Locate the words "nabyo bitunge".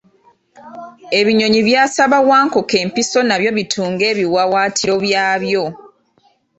3.23-4.03